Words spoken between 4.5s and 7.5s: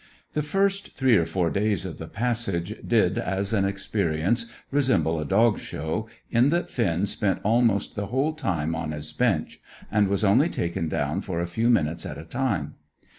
resemble a Dog Show, in that Finn spent